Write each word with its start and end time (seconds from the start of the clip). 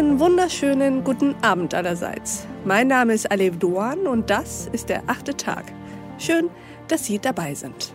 Einen 0.00 0.18
wunderschönen 0.18 1.04
guten 1.04 1.34
Abend 1.42 1.74
allerseits. 1.74 2.46
Mein 2.64 2.88
Name 2.88 3.12
ist 3.12 3.30
Alev 3.30 3.58
Doan 3.58 4.06
und 4.06 4.30
das 4.30 4.66
ist 4.72 4.88
der 4.88 5.02
achte 5.08 5.36
Tag. 5.36 5.64
Schön, 6.16 6.48
dass 6.88 7.04
Sie 7.04 7.18
dabei 7.18 7.54
sind. 7.54 7.92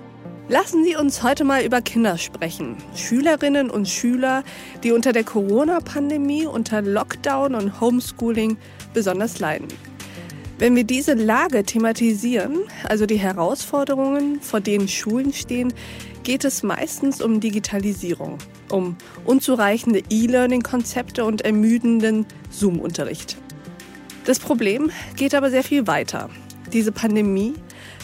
Lassen 0.48 0.84
Sie 0.84 0.96
uns 0.96 1.24
heute 1.24 1.44
mal 1.44 1.64
über 1.64 1.82
Kinder 1.82 2.20
sprechen. 2.20 2.78
Schülerinnen 2.96 3.72
und 3.72 3.90
Schüler, 3.90 4.44
die 4.84 4.92
unter 4.92 5.14
der 5.14 5.24
Corona-Pandemie, 5.24 6.46
unter 6.46 6.84
Lockdown 6.84 7.56
und 7.56 7.82
Homeschooling 7.82 8.58
besonders 8.94 9.40
leiden. 9.40 9.70
Wenn 10.58 10.74
wir 10.74 10.86
diese 10.86 11.16
Lage 11.16 11.66
thematisieren, 11.66 12.60
also 12.86 13.06
die 13.06 13.18
Herausforderungen, 13.18 14.40
vor 14.40 14.62
denen 14.62 14.88
Schulen 14.88 15.34
stehen, 15.34 15.74
geht 16.24 16.46
es 16.46 16.64
meistens 16.64 17.22
um 17.22 17.42
Digitalisierung, 17.42 18.38
um 18.72 18.96
unzureichende 19.26 20.02
E-Learning-Konzepte 20.10 21.26
und 21.26 21.42
ermüdenden 21.42 22.26
Zoom-Unterricht. 22.50 23.38
Das 24.24 24.40
Problem 24.40 24.92
geht 25.18 25.36
aber 25.36 25.52
sehr 25.52 25.64
viel 25.64 25.88
weiter. 25.88 26.30
Diese 26.72 26.94
Pandemie 26.94 27.54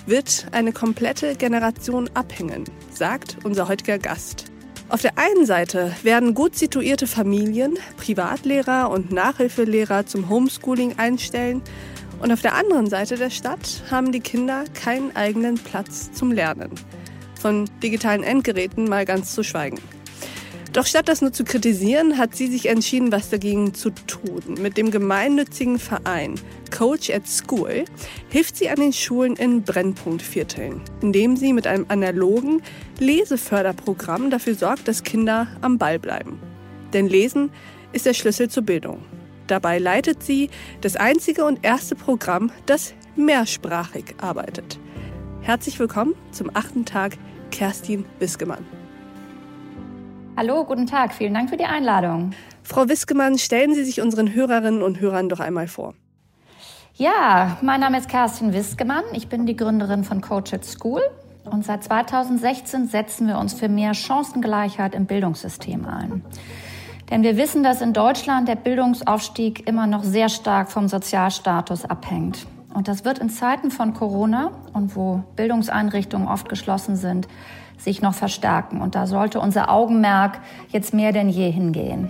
wird 0.06 0.48
eine 0.52 0.74
komplette 0.74 1.36
Generation 1.36 2.10
abhängen, 2.14 2.66
sagt 2.94 3.38
unser 3.46 3.70
heutiger 3.70 3.98
Gast. 3.98 4.51
Auf 4.92 5.02
der 5.02 5.18
einen 5.18 5.46
Seite 5.46 5.96
werden 6.04 6.34
gut 6.34 6.58
situierte 6.58 7.08
Familien 7.08 7.78
Privatlehrer 7.96 8.90
und 8.90 9.10
Nachhilfelehrer 9.10 10.06
zum 10.06 10.28
Homeschooling 10.28 11.00
einstellen 11.00 11.62
und 12.20 12.30
auf 12.30 12.42
der 12.42 12.56
anderen 12.56 12.90
Seite 12.90 13.16
der 13.16 13.30
Stadt 13.30 13.84
haben 13.90 14.12
die 14.12 14.20
Kinder 14.20 14.66
keinen 14.74 15.16
eigenen 15.16 15.56
Platz 15.56 16.12
zum 16.12 16.34
Lernen. 16.34 16.72
Von 17.40 17.70
digitalen 17.82 18.22
Endgeräten 18.22 18.84
mal 18.90 19.06
ganz 19.06 19.34
zu 19.34 19.44
schweigen. 19.44 19.80
Doch 20.74 20.86
statt 20.86 21.10
das 21.10 21.22
nur 21.22 21.34
zu 21.34 21.44
kritisieren, 21.44 22.18
hat 22.18 22.34
sie 22.34 22.48
sich 22.48 22.68
entschieden, 22.68 23.12
was 23.12 23.30
dagegen 23.30 23.74
zu 23.74 23.90
tun. 23.90 24.56
Mit 24.62 24.78
dem 24.78 24.90
gemeinnützigen 24.90 25.80
Verein 25.80 26.36
Coach 26.76 27.10
at 27.10 27.28
School 27.28 27.84
hilft 28.30 28.56
sie 28.56 28.70
an 28.70 28.78
den 28.78 28.94
Schulen 28.94 29.36
in 29.36 29.64
Brennpunktvierteln, 29.64 30.82
indem 31.02 31.36
sie 31.36 31.52
mit 31.52 31.68
einem 31.68 31.86
analogen 31.90 32.62
Leseförderprogramm 33.00 34.30
dafür 34.30 34.56
sorgt, 34.56 34.88
dass 34.88 35.04
Kinder 35.04 35.48
am 35.60 35.78
Ball 35.78 36.00
bleiben. 36.00 36.40
Denn 36.94 37.10
Lesen 37.10 37.52
ist 37.92 38.06
der 38.06 38.14
Schlüssel 38.14 38.50
zur 38.50 38.64
Bildung. 38.64 39.04
Dabei 39.48 39.78
leitet 39.78 40.24
sie 40.24 40.50
das 40.80 40.96
einzige 40.96 41.44
und 41.44 41.66
erste 41.66 41.96
Programm, 41.96 42.50
das 42.66 42.94
mehrsprachig 43.18 44.16
arbeitet. 44.22 44.80
Herzlich 45.42 45.78
willkommen 45.80 46.16
zum 46.32 46.50
achten 46.54 46.86
Tag, 46.86 47.18
Kerstin 47.50 48.06
Wiskemann. 48.20 48.81
Hallo, 50.44 50.66
guten 50.66 50.88
Tag. 50.88 51.14
Vielen 51.14 51.36
Dank 51.36 51.52
für 51.52 51.58
die 51.58 51.66
Einladung. 51.66 52.32
Frau 52.64 52.90
Wiskemann, 52.90 53.38
stellen 53.38 53.76
Sie 53.76 53.84
sich 53.84 54.02
unseren 54.02 54.34
Hörerinnen 54.34 54.82
und 54.82 55.00
Hörern 55.00 55.30
doch 55.30 55.40
einmal 55.40 55.68
vor. 55.68 55.94
Ja, 56.96 57.60
mein 57.62 57.80
Name 57.80 58.00
ist 58.00 58.10
Kerstin 58.10 58.52
Wiskemann. 58.52 59.04
Ich 59.14 59.28
bin 59.28 59.46
die 59.46 59.56
Gründerin 59.56 60.04
von 60.04 60.20
Coach 60.20 60.52
at 60.52 60.66
School. 60.66 61.00
Und 61.46 61.64
seit 61.64 61.84
2016 61.84 62.88
setzen 62.88 63.28
wir 63.28 63.38
uns 63.38 63.54
für 63.54 63.70
mehr 63.70 63.94
Chancengleichheit 63.94 64.96
im 64.96 65.06
Bildungssystem 65.06 65.86
ein. 65.86 66.26
Denn 67.12 67.22
wir 67.22 67.38
wissen, 67.38 67.62
dass 67.62 67.80
in 67.82 67.94
Deutschland 67.94 68.48
der 68.48 68.56
Bildungsaufstieg 68.56 69.68
immer 69.68 69.86
noch 69.86 70.04
sehr 70.04 70.30
stark 70.30 70.72
vom 70.72 70.88
Sozialstatus 70.88 71.86
abhängt. 71.86 72.48
Und 72.74 72.88
das 72.88 73.06
wird 73.06 73.20
in 73.20 73.30
Zeiten 73.30 73.70
von 73.70 73.94
Corona 73.94 74.54
und 74.74 74.96
wo 74.96 75.24
Bildungseinrichtungen 75.36 76.28
oft 76.28 76.50
geschlossen 76.50 76.96
sind, 76.96 77.28
sich 77.84 78.02
noch 78.02 78.14
verstärken. 78.14 78.82
Und 78.82 78.96
da 78.96 79.08
sollte 79.08 79.40
unser 79.40 79.70
Augenmerk 79.70 80.40
jetzt 80.70 80.94
mehr 80.94 81.12
denn 81.12 81.30
je 81.30 81.50
hingehen. 81.50 82.10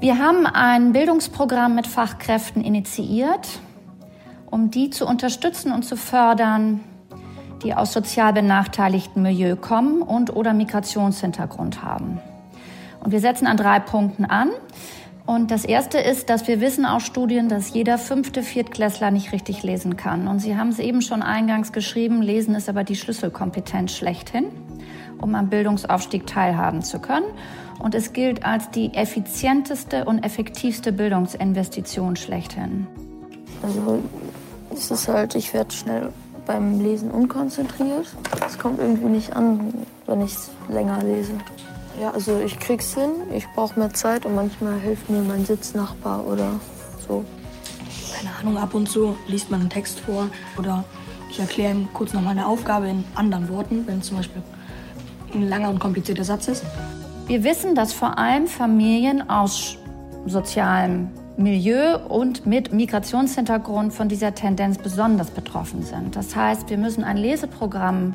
Wir 0.00 0.18
haben 0.18 0.46
ein 0.46 0.92
Bildungsprogramm 0.92 1.74
mit 1.74 1.86
Fachkräften 1.86 2.62
initiiert, 2.62 3.60
um 4.50 4.70
die 4.70 4.90
zu 4.90 5.06
unterstützen 5.06 5.72
und 5.72 5.84
zu 5.84 5.96
fördern, 5.96 6.80
die 7.62 7.74
aus 7.74 7.92
sozial 7.92 8.32
benachteiligten 8.32 9.22
Milieu 9.22 9.56
kommen 9.56 10.02
und 10.02 10.34
oder 10.34 10.54
Migrationshintergrund 10.54 11.82
haben. 11.82 12.20
Und 13.04 13.12
wir 13.12 13.20
setzen 13.20 13.46
an 13.46 13.56
drei 13.56 13.78
Punkten 13.80 14.24
an. 14.24 14.50
Und 15.26 15.50
das 15.50 15.64
erste 15.64 15.98
ist, 15.98 16.28
dass 16.28 16.48
wir 16.48 16.60
wissen 16.60 16.84
aus 16.84 17.04
Studien, 17.04 17.48
dass 17.48 17.72
jeder 17.72 17.98
fünfte 17.98 18.42
Viertklässler 18.42 19.10
nicht 19.10 19.32
richtig 19.32 19.62
lesen 19.62 19.96
kann. 19.96 20.26
Und 20.28 20.40
Sie 20.40 20.56
haben 20.56 20.70
es 20.70 20.78
eben 20.78 21.02
schon 21.02 21.22
eingangs 21.22 21.72
geschrieben, 21.72 22.22
Lesen 22.22 22.54
ist 22.54 22.68
aber 22.68 22.84
die 22.84 22.96
Schlüsselkompetenz 22.96 23.92
schlechthin, 23.92 24.46
um 25.20 25.34
am 25.34 25.48
Bildungsaufstieg 25.48 26.26
teilhaben 26.26 26.82
zu 26.82 26.98
können. 26.98 27.26
Und 27.78 27.94
es 27.94 28.12
gilt 28.12 28.44
als 28.44 28.70
die 28.70 28.92
effizienteste 28.94 30.04
und 30.04 30.24
effektivste 30.24 30.92
Bildungsinvestition 30.92 32.16
schlechthin. 32.16 32.86
Also 33.62 34.02
es 34.72 34.90
ist 34.90 35.08
halt, 35.08 35.34
ich 35.34 35.54
werde 35.54 35.72
schnell 35.72 36.12
beim 36.46 36.80
Lesen 36.80 37.10
unkonzentriert. 37.10 38.06
Es 38.46 38.58
kommt 38.58 38.80
irgendwie 38.80 39.08
nicht 39.08 39.34
an, 39.34 39.72
wenn 40.06 40.22
ich 40.22 40.34
länger 40.68 41.02
lese. 41.02 41.32
Ja, 41.98 42.10
also 42.10 42.38
ich 42.38 42.58
krieg's 42.58 42.94
hin. 42.94 43.10
Ich 43.34 43.46
brauche 43.54 43.78
mehr 43.78 43.92
Zeit 43.92 44.26
und 44.26 44.34
manchmal 44.34 44.78
hilft 44.78 45.08
mir 45.08 45.22
mein 45.22 45.44
Sitznachbar 45.44 46.26
oder 46.26 46.60
so. 47.06 47.24
Keine 48.14 48.30
Ahnung, 48.36 48.58
ab 48.58 48.74
und 48.74 48.88
zu 48.88 49.16
liest 49.26 49.50
man 49.50 49.60
einen 49.60 49.70
Text 49.70 50.00
vor 50.00 50.28
oder 50.58 50.84
ich 51.30 51.40
erkläre 51.40 51.72
ihm 51.72 51.88
kurz 51.92 52.12
noch 52.12 52.22
mal 52.22 52.30
eine 52.30 52.46
Aufgabe 52.46 52.88
in 52.88 53.04
anderen 53.14 53.48
Worten, 53.48 53.86
wenn 53.86 54.02
zum 54.02 54.18
Beispiel 54.18 54.42
ein 55.32 55.48
langer 55.48 55.70
und 55.70 55.78
komplizierter 55.78 56.24
Satz 56.24 56.48
ist. 56.48 56.64
Wir 57.26 57.44
wissen, 57.44 57.74
dass 57.74 57.92
vor 57.92 58.18
allem 58.18 58.46
Familien 58.46 59.30
aus 59.30 59.78
sozialem 60.26 61.08
Milieu 61.36 61.96
und 61.96 62.44
mit 62.44 62.72
Migrationshintergrund 62.72 63.94
von 63.94 64.08
dieser 64.08 64.34
Tendenz 64.34 64.76
besonders 64.78 65.30
betroffen 65.30 65.82
sind. 65.82 66.16
Das 66.16 66.36
heißt, 66.36 66.68
wir 66.68 66.76
müssen 66.76 67.04
ein 67.04 67.16
Leseprogramm 67.16 68.14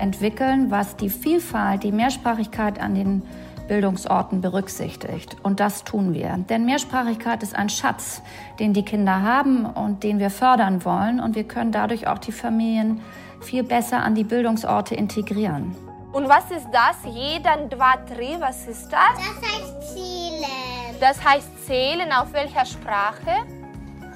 entwickeln, 0.00 0.70
was 0.70 0.96
die 0.96 1.10
Vielfalt, 1.10 1.82
die 1.82 1.92
Mehrsprachigkeit 1.92 2.80
an 2.80 2.94
den 2.94 3.22
Bildungsorten 3.68 4.40
berücksichtigt. 4.40 5.36
Und 5.44 5.60
das 5.60 5.84
tun 5.84 6.12
wir. 6.12 6.36
Denn 6.48 6.64
Mehrsprachigkeit 6.64 7.42
ist 7.44 7.54
ein 7.54 7.68
Schatz, 7.68 8.20
den 8.58 8.72
die 8.72 8.84
Kinder 8.84 9.22
haben 9.22 9.64
und 9.64 10.02
den 10.02 10.18
wir 10.18 10.30
fördern 10.30 10.84
wollen. 10.84 11.20
Und 11.20 11.36
wir 11.36 11.44
können 11.44 11.70
dadurch 11.70 12.08
auch 12.08 12.18
die 12.18 12.32
Familien 12.32 13.00
viel 13.40 13.62
besser 13.62 14.02
an 14.02 14.16
die 14.16 14.24
Bildungsorte 14.24 14.96
integrieren. 14.96 15.76
Und 16.12 16.28
was 16.28 16.50
ist 16.50 16.66
das? 16.72 16.96
Jeden, 17.04 17.70
zwei, 17.70 17.96
drei, 18.08 18.40
was 18.40 18.66
ist 18.66 18.88
das? 18.90 19.00
Das 19.14 19.50
heißt 19.50 19.94
zählen. 19.94 20.96
Das 20.98 21.24
heißt 21.24 21.66
zählen 21.66 22.12
auf 22.12 22.32
welcher 22.32 22.66
Sprache? 22.66 23.59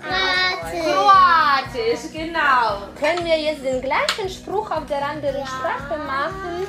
Kroatisch. 0.04 0.82
Kroatisch, 0.82 2.12
genau. 2.12 2.88
Können 2.98 3.24
wir 3.24 3.38
jetzt 3.38 3.64
den 3.64 3.80
gleichen 3.80 4.28
Spruch 4.28 4.70
auf 4.70 4.86
der 4.86 5.06
anderen 5.06 5.40
ja. 5.40 5.46
Sprache 5.46 5.98
machen? 5.98 6.66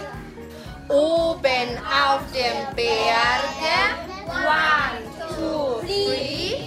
Oben 0.87 1.77
auf 1.79 2.21
dem 2.31 2.75
Berge, 2.75 3.75
one, 4.27 5.01
two, 5.35 5.79
three, 5.81 6.57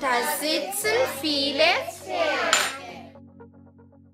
da 0.00 0.08
sitzen 0.40 0.88
viele 1.20 1.62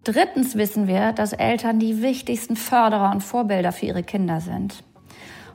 Drittens 0.04 0.54
wissen 0.54 0.86
wir, 0.86 1.12
dass 1.12 1.32
Eltern 1.32 1.78
die 1.78 2.02
wichtigsten 2.02 2.56
Förderer 2.56 3.10
und 3.10 3.22
Vorbilder 3.22 3.72
für 3.72 3.86
ihre 3.86 4.02
Kinder 4.02 4.42
sind. 4.42 4.84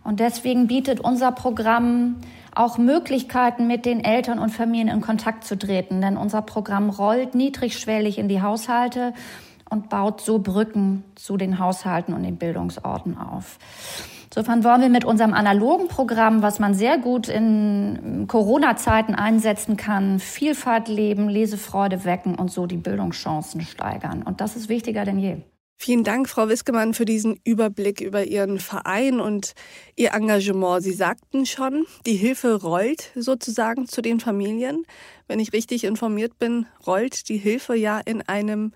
Und 0.03 0.19
deswegen 0.19 0.65
bietet 0.65 0.99
unser 0.99 1.31
Programm 1.31 2.15
auch 2.59 2.77
Möglichkeiten, 2.77 3.67
mit 3.67 3.85
den 3.85 4.03
Eltern 4.03 4.37
und 4.37 4.49
Familien 4.49 4.89
in 4.89 4.99
Kontakt 4.99 5.45
zu 5.45 5.57
treten. 5.57 6.01
Denn 6.01 6.17
unser 6.17 6.41
Programm 6.41 6.89
rollt 6.89 7.33
niedrigschwellig 7.33 8.17
in 8.19 8.27
die 8.27 8.41
Haushalte 8.41 9.13
und 9.69 9.89
baut 9.89 10.19
so 10.19 10.39
Brücken 10.39 11.05
zu 11.15 11.37
den 11.37 11.59
Haushalten 11.59 12.13
und 12.13 12.23
den 12.23 12.35
Bildungsorten 12.35 13.17
auf. 13.17 13.59
Insofern 14.25 14.63
wollen 14.63 14.81
wir 14.81 14.89
mit 14.89 15.05
unserem 15.05 15.33
analogen 15.33 15.87
Programm, 15.87 16.41
was 16.41 16.59
man 16.59 16.73
sehr 16.73 16.97
gut 16.97 17.29
in 17.29 18.25
Corona-Zeiten 18.27 19.15
einsetzen 19.15 19.77
kann, 19.77 20.19
Vielfalt 20.19 20.87
leben, 20.87 21.29
Lesefreude 21.29 22.03
wecken 22.03 22.35
und 22.35 22.51
so 22.51 22.67
die 22.67 22.77
Bildungschancen 22.77 23.61
steigern. 23.61 24.21
Und 24.21 24.41
das 24.41 24.55
ist 24.55 24.67
wichtiger 24.69 25.05
denn 25.05 25.17
je. 25.17 25.37
Vielen 25.81 26.03
Dank, 26.03 26.27
Frau 26.27 26.49
Wiskemann, 26.49 26.93
für 26.93 27.05
diesen 27.05 27.39
Überblick 27.45 28.01
über 28.01 28.25
Ihren 28.25 28.59
Verein 28.59 29.21
und 29.21 29.53
Ihr 29.95 30.13
Engagement. 30.13 30.83
Sie 30.83 30.91
sagten 30.91 31.45
schon, 31.45 31.85
die 32.05 32.17
Hilfe 32.17 32.61
rollt 32.61 33.11
sozusagen 33.15 33.87
zu 33.87 34.01
den 34.01 34.19
Familien. 34.19 34.83
Wenn 35.29 35.39
ich 35.39 35.53
richtig 35.53 35.85
informiert 35.85 36.37
bin, 36.37 36.65
rollt 36.85 37.29
die 37.29 37.37
Hilfe 37.37 37.75
ja 37.75 38.01
in 38.03 38.21
einem, 38.23 38.73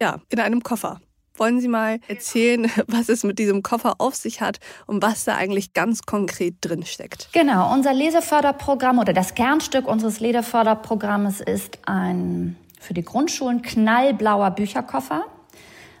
ja, 0.00 0.20
in 0.28 0.38
einem 0.38 0.62
Koffer. 0.62 1.00
Wollen 1.36 1.60
Sie 1.60 1.66
mal 1.66 1.98
erzählen, 2.06 2.70
was 2.86 3.08
es 3.08 3.24
mit 3.24 3.40
diesem 3.40 3.64
Koffer 3.64 3.96
auf 3.98 4.14
sich 4.14 4.40
hat 4.40 4.58
und 4.86 5.02
was 5.02 5.24
da 5.24 5.34
eigentlich 5.34 5.72
ganz 5.72 6.02
konkret 6.02 6.54
drin 6.60 6.86
steckt? 6.86 7.30
Genau, 7.32 7.74
unser 7.74 7.92
Leseförderprogramm 7.92 9.00
oder 9.00 9.12
das 9.12 9.34
Kernstück 9.34 9.88
unseres 9.88 10.20
Leseförderprogrammes 10.20 11.40
ist 11.40 11.80
ein 11.86 12.54
für 12.78 12.94
die 12.94 13.02
Grundschulen 13.02 13.62
knallblauer 13.62 14.52
Bücherkoffer 14.52 15.24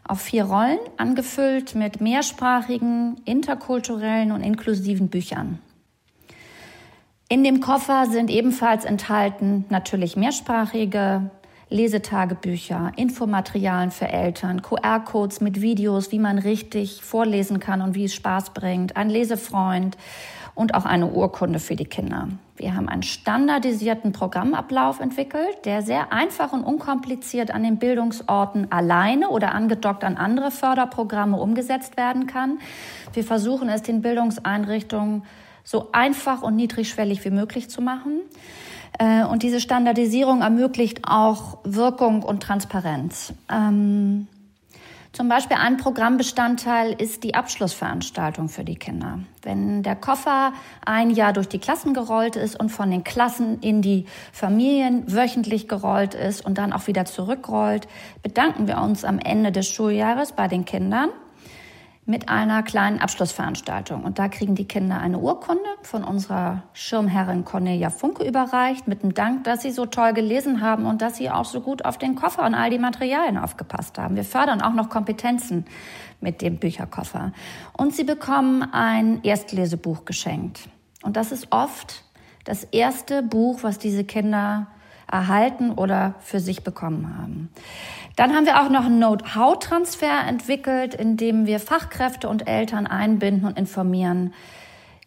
auf 0.06 0.20
vier 0.20 0.44
Rollen, 0.44 0.78
angefüllt 0.96 1.74
mit 1.74 2.00
mehrsprachigen, 2.00 3.20
interkulturellen 3.24 4.32
und 4.32 4.42
inklusiven 4.42 5.08
Büchern. 5.08 5.58
In 7.28 7.42
dem 7.42 7.60
Koffer 7.60 8.06
sind 8.06 8.30
ebenfalls 8.30 8.84
enthalten 8.84 9.64
natürlich 9.70 10.14
mehrsprachige 10.14 11.30
Lesetagebücher, 11.70 12.92
Infomaterialien 12.96 13.90
für 13.90 14.08
Eltern, 14.08 14.62
QR-Codes 14.62 15.40
mit 15.40 15.60
Videos, 15.60 16.12
wie 16.12 16.18
man 16.18 16.38
richtig 16.38 17.02
vorlesen 17.02 17.58
kann 17.58 17.80
und 17.80 17.94
wie 17.94 18.04
es 18.04 18.14
Spaß 18.14 18.50
bringt, 18.50 18.96
ein 18.96 19.08
Lesefreund 19.08 19.96
und 20.54 20.74
auch 20.74 20.84
eine 20.84 21.08
Urkunde 21.08 21.58
für 21.58 21.76
die 21.76 21.86
Kinder. 21.86 22.28
Wir 22.56 22.76
haben 22.76 22.88
einen 22.88 23.02
standardisierten 23.02 24.12
Programmablauf 24.12 25.00
entwickelt, 25.00 25.64
der 25.64 25.82
sehr 25.82 26.12
einfach 26.12 26.52
und 26.52 26.62
unkompliziert 26.62 27.50
an 27.50 27.64
den 27.64 27.78
Bildungsorten 27.78 28.70
alleine 28.70 29.28
oder 29.30 29.52
angedockt 29.52 30.04
an 30.04 30.16
andere 30.16 30.52
Förderprogramme 30.52 31.36
umgesetzt 31.36 31.96
werden 31.96 32.28
kann. 32.28 32.60
Wir 33.12 33.24
versuchen 33.24 33.68
es 33.68 33.82
den 33.82 34.02
Bildungseinrichtungen 34.02 35.24
so 35.64 35.88
einfach 35.92 36.42
und 36.42 36.54
niedrigschwellig 36.54 37.24
wie 37.24 37.30
möglich 37.30 37.70
zu 37.70 37.82
machen. 37.82 38.20
Äh, 38.98 39.24
und 39.24 39.42
diese 39.42 39.60
Standardisierung 39.60 40.42
ermöglicht 40.42 41.00
auch 41.04 41.58
Wirkung 41.64 42.22
und 42.22 42.42
Transparenz. 42.42 43.32
Ähm, 43.50 44.28
zum 45.14 45.28
Beispiel 45.28 45.56
ein 45.56 45.76
Programmbestandteil 45.76 46.92
ist 46.92 47.22
die 47.22 47.34
Abschlussveranstaltung 47.34 48.48
für 48.48 48.64
die 48.64 48.74
Kinder. 48.74 49.20
Wenn 49.42 49.84
der 49.84 49.94
Koffer 49.94 50.52
ein 50.84 51.10
Jahr 51.10 51.32
durch 51.32 51.48
die 51.48 51.60
Klassen 51.60 51.94
gerollt 51.94 52.34
ist 52.34 52.58
und 52.58 52.70
von 52.70 52.90
den 52.90 53.04
Klassen 53.04 53.60
in 53.60 53.80
die 53.80 54.06
Familien 54.32 55.04
wöchentlich 55.06 55.68
gerollt 55.68 56.14
ist 56.14 56.44
und 56.44 56.58
dann 56.58 56.72
auch 56.72 56.88
wieder 56.88 57.04
zurückrollt, 57.04 57.86
bedanken 58.24 58.66
wir 58.66 58.78
uns 58.78 59.04
am 59.04 59.20
Ende 59.20 59.52
des 59.52 59.68
Schuljahres 59.68 60.32
bei 60.32 60.48
den 60.48 60.64
Kindern 60.64 61.10
mit 62.06 62.28
einer 62.28 62.62
kleinen 62.62 62.98
Abschlussveranstaltung. 63.00 64.04
Und 64.04 64.18
da 64.18 64.28
kriegen 64.28 64.54
die 64.54 64.68
Kinder 64.68 65.00
eine 65.00 65.18
Urkunde 65.18 65.64
von 65.82 66.04
unserer 66.04 66.62
Schirmherrin 66.74 67.44
Cornelia 67.44 67.88
Funke 67.88 68.24
überreicht, 68.24 68.86
mit 68.86 69.02
dem 69.02 69.14
Dank, 69.14 69.44
dass 69.44 69.62
sie 69.62 69.70
so 69.70 69.86
toll 69.86 70.12
gelesen 70.12 70.60
haben 70.60 70.84
und 70.84 71.00
dass 71.00 71.16
sie 71.16 71.30
auch 71.30 71.46
so 71.46 71.60
gut 71.60 71.84
auf 71.84 71.96
den 71.96 72.14
Koffer 72.14 72.44
und 72.44 72.54
all 72.54 72.68
die 72.68 72.78
Materialien 72.78 73.38
aufgepasst 73.38 73.96
haben. 73.96 74.16
Wir 74.16 74.24
fördern 74.24 74.60
auch 74.60 74.74
noch 74.74 74.90
Kompetenzen 74.90 75.64
mit 76.20 76.42
dem 76.42 76.58
Bücherkoffer. 76.58 77.32
Und 77.72 77.94
sie 77.94 78.04
bekommen 78.04 78.62
ein 78.62 79.22
Erstlesebuch 79.22 80.04
geschenkt. 80.04 80.68
Und 81.02 81.16
das 81.16 81.32
ist 81.32 81.48
oft 81.50 82.04
das 82.44 82.64
erste 82.64 83.22
Buch, 83.22 83.62
was 83.62 83.78
diese 83.78 84.04
Kinder 84.04 84.66
erhalten 85.14 85.70
oder 85.70 86.16
für 86.18 86.40
sich 86.40 86.64
bekommen 86.64 87.16
haben. 87.16 87.48
Dann 88.16 88.34
haben 88.34 88.46
wir 88.46 88.60
auch 88.60 88.68
noch 88.68 88.84
einen 88.84 88.98
Know-how-Transfer 88.98 90.26
entwickelt, 90.26 90.94
in 90.94 91.16
dem 91.16 91.46
wir 91.46 91.60
Fachkräfte 91.60 92.28
und 92.28 92.48
Eltern 92.48 92.86
einbinden 92.86 93.46
und 93.46 93.56
informieren, 93.56 94.34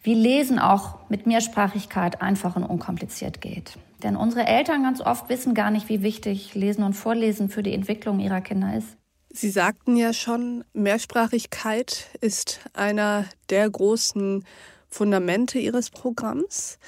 wie 0.02 0.14
Lesen 0.14 0.58
auch 0.58 0.98
mit 1.10 1.26
Mehrsprachigkeit 1.26 2.22
einfach 2.22 2.56
und 2.56 2.64
unkompliziert 2.64 3.40
geht. 3.40 3.76
Denn 4.02 4.16
unsere 4.16 4.46
Eltern 4.46 4.82
ganz 4.82 5.00
oft 5.00 5.28
wissen 5.28 5.54
gar 5.54 5.70
nicht, 5.70 5.88
wie 5.88 6.02
wichtig 6.02 6.54
Lesen 6.54 6.84
und 6.84 6.94
Vorlesen 6.94 7.50
für 7.50 7.62
die 7.62 7.74
Entwicklung 7.74 8.18
ihrer 8.20 8.40
Kinder 8.40 8.74
ist. 8.76 8.96
Sie 9.30 9.50
sagten 9.50 9.96
ja 9.96 10.14
schon, 10.14 10.64
Mehrsprachigkeit 10.72 12.06
ist 12.20 12.60
einer 12.72 13.26
der 13.50 13.68
großen 13.68 14.44
Fundamente 14.88 15.58
Ihres 15.58 15.90
Programms. 15.90 16.78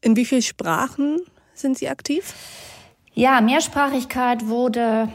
In 0.00 0.16
wie 0.16 0.24
vielen 0.24 0.42
Sprachen 0.42 1.20
sind 1.58 1.78
Sie 1.78 1.88
aktiv? 1.88 2.34
Ja, 3.14 3.40
Mehrsprachigkeit 3.40 4.46
wurde 4.46 5.08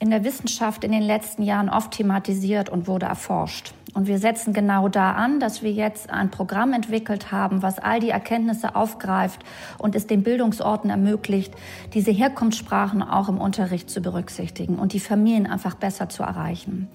in 0.00 0.10
der 0.10 0.24
Wissenschaft 0.24 0.84
in 0.84 0.92
den 0.92 1.02
letzten 1.02 1.42
Jahren 1.42 1.68
oft 1.68 1.92
thematisiert 1.92 2.68
und 2.68 2.86
wurde 2.86 3.06
erforscht. 3.06 3.72
Und 3.94 4.08
wir 4.08 4.18
setzen 4.18 4.52
genau 4.52 4.88
da 4.88 5.12
an, 5.12 5.38
dass 5.38 5.62
wir 5.62 5.70
jetzt 5.70 6.10
ein 6.10 6.30
Programm 6.30 6.72
entwickelt 6.72 7.30
haben, 7.30 7.62
was 7.62 7.78
all 7.78 8.00
die 8.00 8.10
Erkenntnisse 8.10 8.74
aufgreift 8.74 9.44
und 9.78 9.94
es 9.94 10.08
den 10.08 10.24
Bildungsorten 10.24 10.90
ermöglicht, 10.90 11.54
diese 11.94 12.10
Herkunftssprachen 12.10 13.02
auch 13.02 13.28
im 13.28 13.38
Unterricht 13.38 13.88
zu 13.88 14.00
berücksichtigen 14.00 14.76
und 14.80 14.92
die 14.92 15.00
Familien 15.00 15.46
einfach 15.46 15.76
besser 15.76 16.08
zu 16.08 16.24
erreichen. 16.24 16.88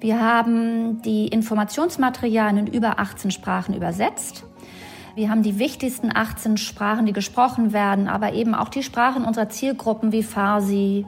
Wir 0.00 0.20
haben 0.20 1.02
die 1.02 1.28
Informationsmaterialien 1.28 2.66
in 2.66 2.72
über 2.72 2.98
18 2.98 3.30
Sprachen 3.30 3.74
übersetzt. 3.74 4.44
Wir 5.18 5.30
haben 5.30 5.42
die 5.42 5.58
wichtigsten 5.58 6.14
18 6.14 6.58
Sprachen, 6.58 7.04
die 7.04 7.12
gesprochen 7.12 7.72
werden, 7.72 8.06
aber 8.06 8.34
eben 8.34 8.54
auch 8.54 8.68
die 8.68 8.84
Sprachen 8.84 9.24
unserer 9.24 9.48
Zielgruppen 9.48 10.12
wie 10.12 10.22
Farsi, 10.22 11.06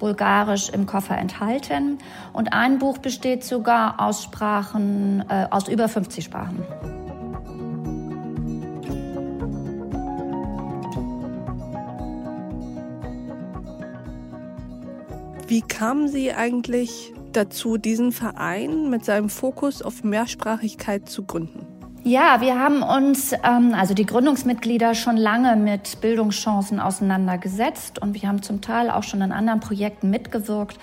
Bulgarisch 0.00 0.68
im 0.70 0.84
Koffer 0.84 1.16
enthalten. 1.16 1.98
Und 2.32 2.52
ein 2.52 2.80
Buch 2.80 2.98
besteht 2.98 3.44
sogar 3.44 4.00
aus 4.00 4.24
Sprachen, 4.24 5.24
äh, 5.28 5.46
aus 5.48 5.68
über 5.68 5.88
50 5.88 6.24
Sprachen. 6.24 6.64
Wie 15.46 15.62
kamen 15.62 16.08
Sie 16.08 16.32
eigentlich 16.32 17.12
dazu, 17.30 17.76
diesen 17.78 18.10
Verein 18.10 18.90
mit 18.90 19.04
seinem 19.04 19.28
Fokus 19.28 19.82
auf 19.82 20.02
Mehrsprachigkeit 20.02 21.08
zu 21.08 21.22
gründen? 21.22 21.71
Ja, 22.04 22.40
wir 22.40 22.58
haben 22.58 22.82
uns, 22.82 23.32
ähm, 23.32 23.74
also 23.78 23.94
die 23.94 24.06
Gründungsmitglieder, 24.06 24.96
schon 24.96 25.16
lange 25.16 25.54
mit 25.54 26.00
Bildungschancen 26.00 26.80
auseinandergesetzt 26.80 28.02
und 28.02 28.20
wir 28.20 28.28
haben 28.28 28.42
zum 28.42 28.60
Teil 28.60 28.90
auch 28.90 29.04
schon 29.04 29.22
in 29.22 29.30
anderen 29.30 29.60
Projekten 29.60 30.10
mitgewirkt. 30.10 30.80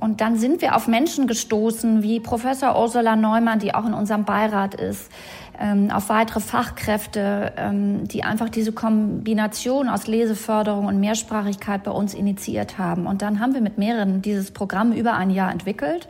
Und 0.00 0.20
dann 0.20 0.36
sind 0.36 0.60
wir 0.60 0.76
auf 0.76 0.86
Menschen 0.86 1.26
gestoßen, 1.26 2.02
wie 2.02 2.20
Professor 2.20 2.78
Ursula 2.78 3.16
Neumann, 3.16 3.58
die 3.58 3.74
auch 3.74 3.86
in 3.86 3.94
unserem 3.94 4.26
Beirat 4.26 4.74
ist, 4.74 5.10
ähm, 5.58 5.90
auf 5.90 6.10
weitere 6.10 6.40
Fachkräfte, 6.40 7.54
ähm, 7.56 8.06
die 8.06 8.22
einfach 8.22 8.50
diese 8.50 8.72
Kombination 8.72 9.88
aus 9.88 10.08
Leseförderung 10.08 10.86
und 10.86 11.00
Mehrsprachigkeit 11.00 11.84
bei 11.84 11.90
uns 11.90 12.12
initiiert 12.12 12.76
haben. 12.76 13.06
Und 13.06 13.22
dann 13.22 13.40
haben 13.40 13.54
wir 13.54 13.62
mit 13.62 13.78
mehreren 13.78 14.20
dieses 14.20 14.50
Programm 14.50 14.92
über 14.92 15.14
ein 15.14 15.30
Jahr 15.30 15.50
entwickelt 15.50 16.06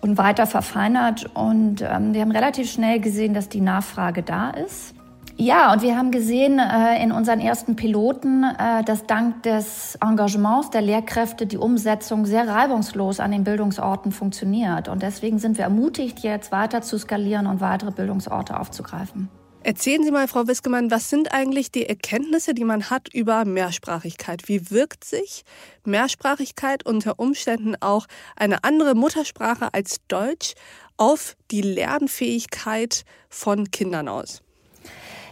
und 0.00 0.18
weiter 0.18 0.46
verfeinert. 0.46 1.28
Und 1.34 1.82
ähm, 1.82 2.14
wir 2.14 2.20
haben 2.20 2.30
relativ 2.30 2.70
schnell 2.70 3.00
gesehen, 3.00 3.34
dass 3.34 3.48
die 3.48 3.60
Nachfrage 3.60 4.22
da 4.22 4.50
ist. 4.50 4.94
Ja, 5.40 5.72
und 5.72 5.82
wir 5.82 5.96
haben 5.96 6.10
gesehen 6.10 6.58
äh, 6.58 7.00
in 7.00 7.12
unseren 7.12 7.38
ersten 7.38 7.76
Piloten, 7.76 8.42
äh, 8.42 8.82
dass 8.82 9.06
dank 9.06 9.44
des 9.44 9.96
Engagements 10.02 10.70
der 10.70 10.82
Lehrkräfte 10.82 11.46
die 11.46 11.58
Umsetzung 11.58 12.26
sehr 12.26 12.48
reibungslos 12.48 13.20
an 13.20 13.30
den 13.30 13.44
Bildungsorten 13.44 14.10
funktioniert. 14.10 14.88
Und 14.88 15.00
deswegen 15.00 15.38
sind 15.38 15.56
wir 15.56 15.64
ermutigt, 15.64 16.18
jetzt 16.20 16.50
weiter 16.50 16.82
zu 16.82 16.98
skalieren 16.98 17.46
und 17.46 17.60
weitere 17.60 17.92
Bildungsorte 17.92 18.58
aufzugreifen. 18.58 19.28
Erzählen 19.68 20.02
Sie 20.02 20.10
mal, 20.10 20.28
Frau 20.28 20.46
Wiskemann, 20.46 20.90
was 20.90 21.10
sind 21.10 21.34
eigentlich 21.34 21.70
die 21.70 21.86
Erkenntnisse, 21.86 22.54
die 22.54 22.64
man 22.64 22.88
hat 22.88 23.12
über 23.12 23.44
Mehrsprachigkeit? 23.44 24.48
Wie 24.48 24.70
wirkt 24.70 25.04
sich 25.04 25.44
Mehrsprachigkeit 25.84 26.86
unter 26.86 27.18
Umständen 27.18 27.76
auch 27.78 28.06
eine 28.34 28.64
andere 28.64 28.94
Muttersprache 28.94 29.74
als 29.74 29.98
Deutsch 30.08 30.54
auf 30.96 31.36
die 31.50 31.60
Lernfähigkeit 31.60 33.04
von 33.28 33.70
Kindern 33.70 34.08
aus? 34.08 34.40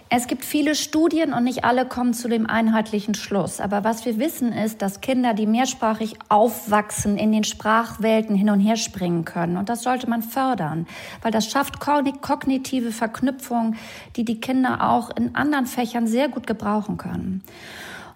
Es 0.08 0.28
gibt 0.28 0.44
viele 0.44 0.76
Studien 0.76 1.32
und 1.32 1.42
nicht 1.42 1.64
alle 1.64 1.84
kommen 1.84 2.14
zu 2.14 2.28
dem 2.28 2.46
einheitlichen 2.48 3.14
Schluss. 3.16 3.60
Aber 3.60 3.82
was 3.82 4.04
wir 4.04 4.18
wissen 4.18 4.52
ist, 4.52 4.80
dass 4.80 5.00
Kinder, 5.00 5.34
die 5.34 5.46
mehrsprachig 5.46 6.14
aufwachsen, 6.28 7.18
in 7.18 7.32
den 7.32 7.42
Sprachwelten 7.42 8.36
hin 8.36 8.50
und 8.50 8.60
her 8.60 8.76
springen 8.76 9.24
können. 9.24 9.56
Und 9.56 9.68
das 9.68 9.82
sollte 9.82 10.08
man 10.08 10.22
fördern, 10.22 10.86
weil 11.22 11.32
das 11.32 11.50
schafft 11.50 11.80
kognitive 11.80 12.92
Verknüpfung, 12.92 13.74
die 14.14 14.24
die 14.24 14.40
Kinder 14.40 14.88
auch 14.88 15.10
in 15.16 15.34
anderen 15.34 15.66
Fächern 15.66 16.06
sehr 16.06 16.28
gut 16.28 16.46
gebrauchen 16.46 16.98
können. 16.98 17.42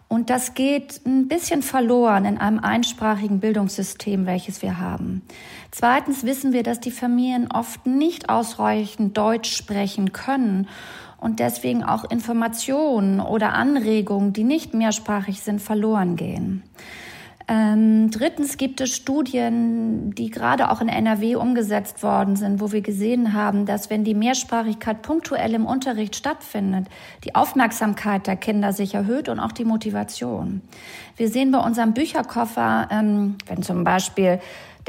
Und 0.06 0.30
das 0.30 0.54
geht 0.54 1.00
ein 1.06 1.28
bisschen 1.28 1.62
verloren 1.62 2.24
in 2.24 2.38
einem 2.38 2.58
einsprachigen 2.60 3.40
Bildungssystem, 3.40 4.26
welches 4.26 4.62
wir 4.62 4.78
haben. 4.78 5.22
Zweitens 5.70 6.24
wissen 6.24 6.52
wir, 6.52 6.62
dass 6.64 6.80
die 6.80 6.90
Familien 6.90 7.48
oft 7.52 7.86
nicht 7.86 8.28
ausreichend 8.28 9.16
Deutsch 9.16 9.56
sprechen 9.56 10.12
können 10.12 10.66
und 11.20 11.38
deswegen 11.38 11.84
auch 11.84 12.04
Informationen 12.04 13.20
oder 13.20 13.52
Anregungen, 13.52 14.32
die 14.32 14.44
nicht 14.44 14.74
mehrsprachig 14.74 15.42
sind, 15.42 15.60
verloren 15.60 16.16
gehen. 16.16 16.62
Ähm, 17.52 18.12
drittens 18.12 18.58
gibt 18.58 18.80
es 18.80 18.94
Studien, 18.94 20.14
die 20.14 20.30
gerade 20.30 20.70
auch 20.70 20.80
in 20.80 20.88
NRW 20.88 21.34
umgesetzt 21.34 22.00
worden 22.04 22.36
sind, 22.36 22.60
wo 22.60 22.70
wir 22.70 22.80
gesehen 22.80 23.32
haben, 23.32 23.66
dass 23.66 23.90
wenn 23.90 24.04
die 24.04 24.14
Mehrsprachigkeit 24.14 25.02
punktuell 25.02 25.54
im 25.54 25.66
Unterricht 25.66 26.14
stattfindet, 26.14 26.86
die 27.24 27.34
Aufmerksamkeit 27.34 28.28
der 28.28 28.36
Kinder 28.36 28.72
sich 28.72 28.94
erhöht 28.94 29.28
und 29.28 29.40
auch 29.40 29.50
die 29.50 29.64
Motivation. 29.64 30.62
Wir 31.16 31.28
sehen 31.28 31.50
bei 31.50 31.58
unserem 31.58 31.92
Bücherkoffer, 31.92 32.86
ähm, 32.92 33.34
wenn 33.46 33.64
zum 33.64 33.82
Beispiel 33.82 34.38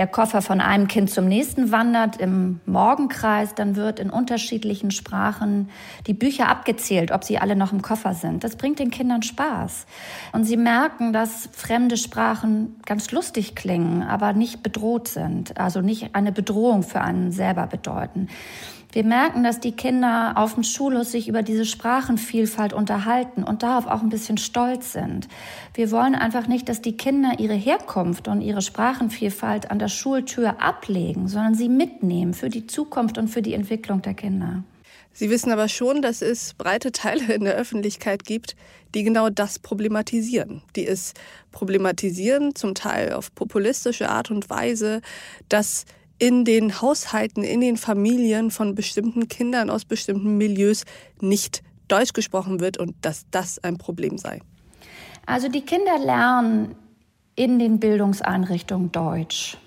der 0.02 0.08
Koffer 0.08 0.42
von 0.42 0.62
einem 0.62 0.88
Kind 0.88 1.12
zum 1.12 1.28
nächsten 1.28 1.72
wandert 1.72 2.18
im 2.18 2.60
Morgenkreis, 2.66 3.54
dann 3.54 3.76
wird 3.76 4.00
in 4.00 4.10
unterschiedlichen 4.10 4.90
Sprachen 4.90 5.70
die 6.08 6.16
Bücher 6.16 6.48
abgezählt, 6.48 7.12
ob 7.12 7.24
sie 7.24 7.38
alle 7.38 7.56
noch 7.56 7.72
im 7.72 7.84
Koffer 7.84 8.16
sind. 8.16 8.44
Das 8.44 8.56
bringt 8.56 8.80
den 8.80 8.90
Kindern 8.90 9.22
Spaß. 9.22 9.86
Und 10.32 10.46
sie 10.46 10.58
merken, 10.58 11.14
dass 11.14 11.50
fremde 11.52 11.98
Sprachen 11.98 12.80
ganz 12.88 13.12
lustig 13.12 13.54
klingen, 13.54 14.02
aber 14.02 14.34
nicht 14.34 14.64
bedroht 14.64 15.08
sind, 15.08 15.60
also 15.60 15.82
nicht 15.82 16.16
eine 16.16 16.32
Bedrohung 16.32 16.82
für 16.82 17.02
einen 17.02 17.32
selber 17.32 17.68
bedeuten. 17.68 18.28
Wir 18.92 19.06
merken, 19.06 19.44
dass 19.44 19.62
die 19.62 19.72
Kinder 19.72 20.34
auf 20.36 20.56
dem 20.56 20.64
Schulhof 20.64 21.08
sich 21.08 21.30
über 21.30 21.44
diese 21.44 21.66
Sprachenvielfalt 21.66 22.74
unterhalten 22.74 23.44
und 23.44 23.64
darauf 23.64 23.88
auch 23.88 24.02
ein 24.02 24.10
bisschen 24.10 24.38
stolz 24.38 24.92
sind. 24.92 25.30
Wir 25.74 25.92
wollen 25.92 26.14
einfach 26.14 26.48
nicht, 26.48 26.68
dass 26.68 26.82
die 26.82 26.98
Kinder 26.98 27.40
ihre 27.40 27.54
Herkunft 27.54 28.28
und 28.28 28.42
ihre 28.42 28.62
Sprachenvielfalt 28.62 29.72
an 29.72 29.80
der 29.80 29.88
Schultür 29.88 30.62
ablegen, 30.62 31.30
sondern 31.30 31.56
sie 31.56 31.70
mitnehmen 31.70 32.34
für 32.34 32.50
die 32.50 32.68
Zukunft 32.68 33.18
und 33.18 33.30
für 33.30 33.42
die 33.42 33.54
Entwicklung 33.54 34.02
der 34.02 34.14
Kinder. 34.14 34.64
Sie 35.14 35.30
wissen 35.30 35.52
aber 35.52 35.68
schon, 35.68 36.02
dass 36.02 36.22
es 36.22 36.54
breite 36.54 36.92
Teile 36.92 37.34
in 37.34 37.44
der 37.44 37.56
Öffentlichkeit 37.56 38.26
gibt, 38.26 38.56
die 38.94 39.04
genau 39.04 39.30
das 39.30 39.60
problematisieren. 39.60 40.62
Die 40.76 40.88
es 40.88 41.14
problematisieren, 41.52 42.56
zum 42.56 42.76
Teil 42.76 43.14
auf 43.14 43.34
populistische 43.36 44.10
Art 44.10 44.32
und 44.32 44.50
Weise, 44.50 45.02
dass 45.50 45.86
in 46.22 46.46
den 46.46 46.80
Haushalten, 46.80 47.44
in 47.44 47.62
den 47.62 47.78
Familien 47.78 48.52
von 48.52 48.76
bestimmten 48.76 49.28
Kindern 49.28 49.72
aus 49.72 49.86
bestimmten 49.86 50.38
Milieus 50.38 50.86
nicht 51.20 51.64
Deutsch 51.88 52.14
gesprochen 52.14 52.60
wird 52.60 52.78
und 52.78 52.94
dass 53.02 53.26
das 53.32 53.58
ein 53.64 53.80
Problem 53.80 54.20
sei. 54.20 54.40
Also 55.26 55.50
die 55.50 55.62
Kinder 55.62 55.98
lernen 55.98 56.76
in 57.36 57.58
den 57.58 57.80
Bildungseinrichtungen 57.80 58.92
Deutsch. 58.92 59.58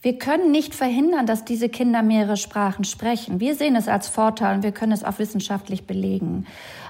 Wir 0.00 0.16
können 0.16 0.52
nicht 0.52 0.74
verhindern, 0.74 1.26
dass 1.26 1.44
diese 1.44 1.68
Kinder 1.68 2.02
mehrere 2.02 2.38
Sprachen 2.38 2.84
sprechen. 2.84 3.38
Wir 3.38 3.54
sehen 3.56 3.76
es 3.76 3.88
als 3.88 4.08
Vorteil 4.08 4.56
und 4.56 4.62
wir 4.62 4.72
können 4.72 4.92
es 4.92 5.04
auch 5.04 5.18
wissenschaftlich 5.18 5.86
belegen. 5.86 6.46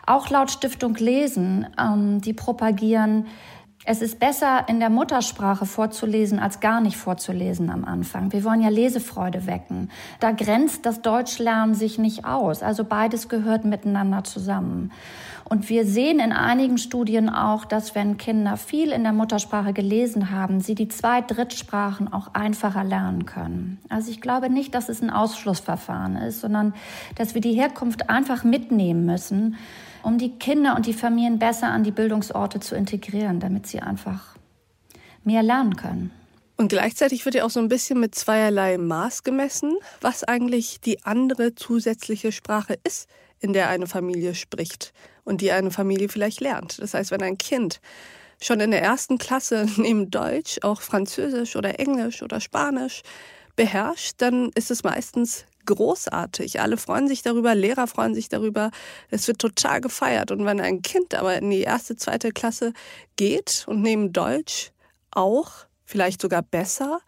Auch 0.07 0.31
laut 0.31 0.53
Stiftung 0.53 0.95
Lesen, 0.95 1.67
ähm, 1.81 2.21
die 2.21 2.33
propagieren 2.33 3.27
es 3.89 4.03
ist 4.03 4.19
besser, 4.19 4.65
in 4.69 4.81
der 4.81 4.91
Muttersprache 4.91 5.65
vorzulesen, 5.65 6.41
als 6.41 6.59
gar 6.59 6.81
nicht 6.81 6.97
vorzulesen 6.97 7.71
am 7.71 7.85
Anfang. 7.85 8.33
Wir 8.33 8.43
wollen 8.43 8.61
ja 8.61 8.69
Lesefreude 8.69 9.47
wecken. 9.47 9.91
Da 10.19 10.33
grenzt 10.33 10.85
das 10.87 11.03
Deutschlernen 11.03 11.77
sich 11.77 11.97
nicht 11.97 12.25
aus. 12.25 12.65
Also 12.65 12.83
beides 12.83 13.29
gehört 13.29 13.65
miteinander 13.65 14.25
zusammen. 14.25 14.91
Und 15.45 15.69
wir 15.69 15.87
sehen 15.87 16.19
in 16.19 16.33
einigen 16.33 16.79
Studien 16.79 17.29
auch, 17.29 17.65
dass 17.65 17.95
wenn 17.95 18.17
Kinder 18.17 18.57
viel 18.57 18.91
in 18.91 19.05
der 19.05 19.13
Muttersprache 19.13 19.73
gelesen 19.73 20.33
haben, 20.33 20.61
sie 20.61 20.75
die 20.75 20.89
zwei 20.89 21.21
Drittsprachen 21.21 22.13
auch 22.13 22.35
einfacher 22.35 22.83
lernen 22.83 23.25
können. 23.25 23.79
Also 23.89 24.11
ich 24.11 24.21
glaube 24.21 24.51
nicht, 24.51 24.75
dass 24.75 24.89
es 24.89 25.01
ein 25.01 25.11
Ausschlussverfahren 25.11 26.17
ist, 26.17 26.41
sondern 26.41 26.75
dass 27.15 27.35
wir 27.35 27.41
die 27.41 27.53
Herkunft 27.53 28.11
einfach 28.11 28.43
mitnehmen 28.43 29.07
müssen 29.07 29.55
um 30.03 30.19
die 30.19 30.39
Kinder 30.39 30.77
und 30.77 30.87
die 30.87 30.93
Familien 30.93 31.39
besser 31.39 31.69
an 31.69 31.85
die 31.85 31.91
Bildungsorte 31.91 32.61
zu 32.61 32.75
integrieren, 32.75 33.41
damit 33.41 33.67
sie 33.67 33.81
einfach 33.81 34.37
mehr 35.25 35.43
lernen 35.43 35.77
können. 35.77 36.11
Und 36.57 36.69
gleichzeitig 36.69 37.25
wird 37.25 37.35
ja 37.35 37.45
auch 37.45 37.51
so 37.51 37.61
ein 37.61 37.69
bisschen 37.69 38.01
mit 38.01 38.15
zweierlei 38.15 38.79
Maß 38.79 39.25
gemessen, 39.25 39.77
was 40.01 40.25
eigentlich 40.25 40.81
die 40.81 41.05
andere 41.05 41.55
zusätzliche 41.55 42.33
Sprache 42.33 42.79
ist, 42.85 43.09
in 43.41 43.53
der 43.53 43.69
eine 43.69 43.87
Familie 43.87 44.35
spricht 44.35 44.93
und 45.25 45.43
die 45.43 45.53
eine 45.53 45.71
Familie 45.71 46.09
vielleicht 46.09 46.41
lernt. 46.41 46.79
Das 46.81 46.95
heißt, 46.95 47.11
wenn 47.11 47.23
ein 47.23 47.37
Kind 47.37 47.81
schon 48.41 48.61
in 48.61 48.71
der 48.71 48.83
ersten 48.83 49.19
Klasse 49.19 49.67
neben 49.77 50.11
Deutsch 50.11 50.59
auch 50.63 50.81
Französisch 50.81 51.57
oder 51.57 51.79
Englisch 51.79 52.23
oder 52.23 52.41
Spanisch 52.41 53.03
beherrscht, 53.55 54.15
dann 54.19 54.51
ist 54.55 54.71
es 54.71 54.83
meistens 54.85 55.45
großartig. 55.67 56.61
Alle 56.61 56.77
freuen 56.77 57.09
sich 57.09 57.23
darüber, 57.23 57.55
Lehrer 57.55 57.87
freuen 57.87 58.15
sich 58.15 58.29
darüber. 58.29 58.71
Es 59.11 59.29
wird 59.29 59.39
total 59.39 59.81
gefeiert. 59.81 60.31
Und 60.31 60.45
wenn 60.45 60.61
ein 60.61 60.83
Kind 60.83 61.15
aber 61.15 61.37
in 61.37 61.51
die 61.51 61.63
erste, 61.63 61.97
zweite 61.97 62.33
Klasse 62.33 62.73
geht 63.17 63.65
und 63.69 63.83
neben 63.83 64.13
Deutsch 64.13 64.73
auch, 65.11 65.51
vielleicht 65.85 66.21
sogar 66.21 66.43
besser, 66.43 67.01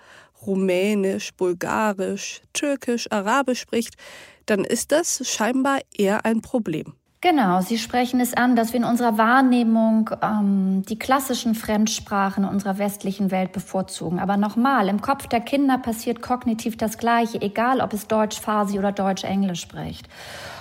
Rumänisch, 0.47 1.33
Bulgarisch, 1.35 2.43
Türkisch, 2.53 3.11
Arabisch 3.11 3.61
spricht, 3.61 3.95
dann 4.47 4.65
ist 4.65 4.93
das 4.93 5.29
scheinbar 5.29 5.81
eher 5.97 6.25
ein 6.25 6.43
Problem. 6.43 6.95
Genau, 7.21 7.63
Sie 7.63 7.79
sprechen 7.79 8.21
es 8.21 8.33
an, 8.35 8.55
dass 8.55 8.73
wir 8.73 8.79
in 8.79 8.85
unserer 8.85 9.19
Wahrnehmung 9.19 10.09
ähm, 10.23 10.85
die 10.89 11.01
klassischen 11.01 11.57
Fremdsprachen 11.57 12.45
unserer 12.45 12.79
westlichen 12.79 13.33
Welt 13.33 13.51
bevorzugen. 13.51 14.21
Aber 14.21 14.37
nochmal, 14.37 14.89
im 14.89 15.01
Kopf 15.01 15.27
der 15.27 15.41
Kinder 15.41 15.79
passiert 15.79 16.23
kognitiv 16.23 16.77
das 16.77 16.97
Gleiche, 16.97 17.43
egal 17.43 17.81
ob 17.81 17.93
es 17.93 18.07
Deutsch, 18.07 18.41
Farsi 18.41 18.79
oder 18.79 18.93
Deutsch-Englisch 18.93 19.61
spricht. 19.61 20.09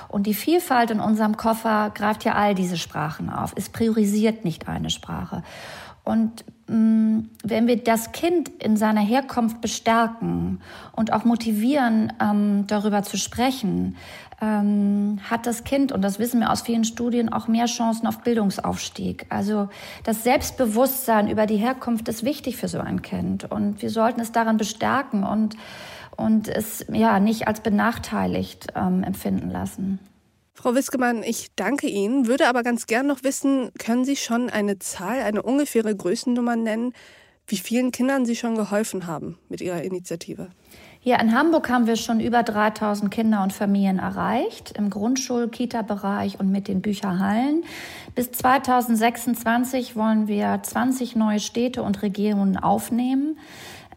Und 0.08 0.26
die 0.26 0.34
Vielfalt 0.34 0.90
in 0.90 1.00
unserem 1.00 1.38
Koffer 1.38 1.92
greift 1.94 2.24
ja 2.24 2.34
all 2.34 2.56
diese 2.56 2.78
Sprachen 2.78 3.30
auf. 3.30 3.54
Es 3.56 3.70
priorisiert 3.70 4.44
nicht 4.44 4.68
eine 4.68 4.90
Sprache. 4.90 5.44
Und 6.04 6.44
wenn 6.68 7.68
wir 7.68 7.78
das 7.78 8.12
Kind 8.12 8.50
in 8.62 8.76
seiner 8.76 9.02
Herkunft 9.02 9.62
bestärken 9.62 10.60
und 10.94 11.14
auch 11.14 11.24
motivieren, 11.24 12.12
ähm, 12.22 12.66
darüber 12.68 13.04
zu 13.04 13.18
sprechen, 13.18 13.96
ähm, 14.42 15.20
hat 15.30 15.48
das 15.48 15.64
Kind, 15.64 15.92
und 15.92 16.02
das 16.02 16.20
wissen 16.20 16.42
wir 16.42 16.52
aus 16.52 16.62
vielen 16.62 16.84
Studien, 16.84 17.32
auch 17.32 17.48
mehr 17.48 17.66
Chancen 17.66 18.06
auf 18.06 18.20
Bildungsaufstieg. 18.20 19.26
Also 19.30 19.70
das 20.04 20.24
Selbstbewusstsein 20.24 21.30
über 21.30 21.46
die 21.46 21.58
Herkunft 21.58 22.08
ist 22.08 22.24
wichtig 22.24 22.58
für 22.58 22.68
so 22.68 22.80
ein 22.80 23.02
Kind. 23.02 23.50
Und 23.50 23.82
wir 23.82 23.90
sollten 23.90 24.20
es 24.20 24.32
daran 24.32 24.58
bestärken 24.58 25.24
und, 25.24 25.56
und 26.18 26.50
es 26.50 26.86
ja 26.92 27.20
nicht 27.20 27.48
als 27.48 27.62
benachteiligt 27.62 28.68
ähm, 28.76 29.04
empfinden 29.04 29.50
lassen. 29.50 30.00
Frau 30.60 30.74
Wiskemann, 30.74 31.22
ich 31.22 31.50
danke 31.56 31.86
Ihnen, 31.88 32.26
würde 32.26 32.48
aber 32.48 32.64
ganz 32.64 32.88
gern 32.88 33.06
noch 33.06 33.24
wissen, 33.24 33.70
können 33.78 34.06
Sie 34.06 34.16
schon 34.16 34.50
eine 34.50 34.80
Zahl, 34.80 35.22
eine 35.22 35.44
ungefähre 35.44 35.96
Größennummer 35.96 36.56
nennen, 36.56 36.94
wie 37.46 37.58
vielen 37.58 37.92
Kindern 37.92 38.26
Sie 38.26 38.36
schon 38.36 38.56
geholfen 38.56 39.06
haben 39.06 39.38
mit 39.50 39.62
Ihrer 39.62 39.84
Initiative? 39.84 40.50
Hier 41.00 41.20
in 41.20 41.38
Hamburg 41.38 41.70
haben 41.70 41.86
wir 41.86 41.96
schon 41.96 42.20
über 42.20 42.42
3000 42.42 43.12
Kinder 43.12 43.44
und 43.44 43.54
Familien 43.54 44.00
erreicht, 44.00 44.74
im 44.76 44.90
Grundschul-, 44.90 45.48
Kita-Bereich 45.48 46.40
und 46.40 46.52
mit 46.52 46.68
den 46.68 46.82
Bücherhallen. 46.82 47.64
Bis 48.16 48.32
2026 48.32 49.96
wollen 49.96 50.28
wir 50.28 50.60
20 50.64 51.16
neue 51.16 51.40
Städte 51.40 51.84
und 51.84 52.02
Regionen 52.02 52.58
aufnehmen 52.58 53.38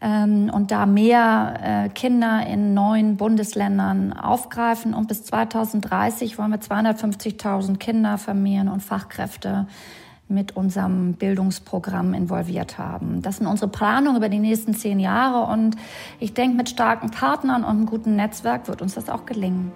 und 0.01 0.71
da 0.71 0.87
mehr 0.87 1.85
äh, 1.85 1.89
Kinder 1.89 2.45
in 2.47 2.73
neuen 2.73 3.17
Bundesländern 3.17 4.13
aufgreifen. 4.13 4.95
Und 4.95 5.07
bis 5.07 5.25
2030 5.25 6.39
wollen 6.39 6.51
wir 6.51 6.59
250.000 6.59 7.77
Kinder, 7.77 8.17
Familien 8.17 8.67
und 8.67 8.81
Fachkräfte 8.81 9.67
mit 10.27 10.55
unserem 10.55 11.13
Bildungsprogramm 11.13 12.13
involviert 12.13 12.77
haben. 12.77 13.21
Das 13.21 13.37
sind 13.37 13.47
unsere 13.47 13.69
Planungen 13.69 14.17
über 14.17 14.29
die 14.29 14.39
nächsten 14.39 14.73
zehn 14.73 14.99
Jahre 14.99 15.51
und 15.51 15.75
ich 16.19 16.33
denke, 16.33 16.57
mit 16.57 16.69
starken 16.69 17.11
Partnern 17.11 17.63
und 17.63 17.69
einem 17.69 17.85
guten 17.85 18.15
Netzwerk 18.15 18.67
wird 18.67 18.81
uns 18.81 18.95
das 18.95 19.09
auch 19.09 19.25
gelingen. 19.25 19.71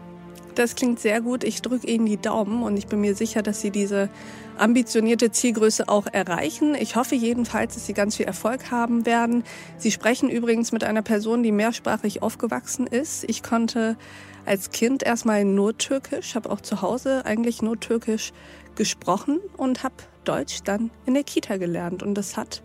Das 0.55 0.75
klingt 0.75 1.01
sehr 1.01 1.19
gut. 1.19 1.43
Ich 1.43 1.61
drücke 1.61 1.85
Ihnen 1.85 2.05
die 2.05 2.15
Daumen 2.15 2.63
und 2.63 2.77
ich 2.77 2.87
bin 2.87 3.01
mir 3.01 3.13
sicher, 3.13 3.41
dass 3.41 3.59
Sie 3.59 3.71
diese 3.71 4.09
ambitionierte 4.57 5.29
Zielgröße 5.29 5.89
auch 5.89 6.07
erreichen. 6.07 6.75
Ich 6.75 6.95
hoffe 6.95 7.15
jedenfalls, 7.15 7.73
dass 7.73 7.85
Sie 7.85 7.93
ganz 7.93 8.15
viel 8.15 8.25
Erfolg 8.25 8.71
haben 8.71 9.05
werden. 9.05 9.43
Sie 9.77 9.91
sprechen 9.91 10.29
übrigens 10.29 10.71
mit 10.71 10.85
einer 10.85 11.01
Person, 11.01 11.43
die 11.43 11.51
mehrsprachig 11.51 12.21
aufgewachsen 12.21 12.87
ist. 12.87 13.25
Ich 13.27 13.43
konnte 13.43 13.97
als 14.45 14.69
Kind 14.69 15.03
erstmal 15.03 15.43
nur 15.43 15.77
Türkisch, 15.77 16.35
habe 16.35 16.49
auch 16.49 16.61
zu 16.61 16.81
Hause 16.81 17.25
eigentlich 17.25 17.61
nur 17.61 17.77
Türkisch 17.77 18.31
gesprochen 18.75 19.41
und 19.57 19.83
habe 19.83 19.95
Deutsch 20.23 20.59
dann 20.63 20.89
in 21.05 21.15
der 21.15 21.23
Kita 21.23 21.57
gelernt. 21.57 22.01
Und 22.01 22.15
das 22.15 22.37
hat 22.37 22.63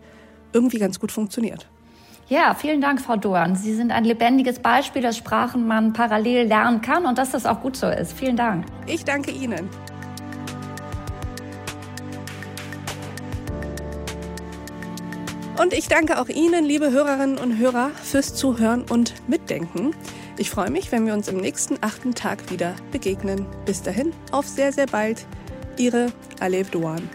irgendwie 0.53 0.79
ganz 0.79 0.99
gut 0.99 1.11
funktioniert. 1.11 1.70
Ja, 2.31 2.53
vielen 2.53 2.79
Dank, 2.79 3.01
Frau 3.01 3.17
Dorn. 3.17 3.57
Sie 3.57 3.75
sind 3.75 3.91
ein 3.91 4.05
lebendiges 4.05 4.59
Beispiel, 4.59 5.01
dass 5.01 5.17
Sprachen 5.17 5.67
man 5.67 5.91
parallel 5.91 6.47
lernen 6.47 6.81
kann 6.81 7.05
und 7.05 7.17
dass 7.17 7.31
das 7.31 7.45
auch 7.45 7.59
gut 7.59 7.75
so 7.75 7.89
ist. 7.89 8.13
Vielen 8.13 8.37
Dank. 8.37 8.65
Ich 8.87 9.03
danke 9.03 9.31
Ihnen. 9.31 9.69
Und 15.61 15.73
ich 15.73 15.89
danke 15.89 16.21
auch 16.21 16.29
Ihnen, 16.29 16.63
liebe 16.63 16.91
Hörerinnen 16.91 17.37
und 17.37 17.57
Hörer, 17.57 17.89
fürs 18.01 18.33
Zuhören 18.33 18.85
und 18.89 19.13
Mitdenken. 19.27 19.93
Ich 20.37 20.49
freue 20.49 20.71
mich, 20.71 20.89
wenn 20.93 21.05
wir 21.05 21.13
uns 21.13 21.27
im 21.27 21.35
nächsten 21.35 21.79
achten 21.81 22.15
Tag 22.15 22.49
wieder 22.49 22.75
begegnen. 22.93 23.45
Bis 23.65 23.81
dahin, 23.81 24.13
auf 24.31 24.47
sehr, 24.47 24.71
sehr 24.71 24.87
bald. 24.87 25.25
Ihre 25.77 26.13
Alev 26.39 26.69
Doan. 26.69 27.09